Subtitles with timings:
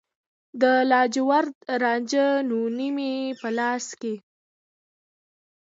[0.61, 4.15] د لاجوردو رنجه نوني مې په لاس کې